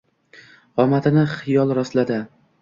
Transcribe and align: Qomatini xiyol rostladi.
Qomatini 0.81 1.27
xiyol 1.35 1.75
rostladi. 1.81 2.19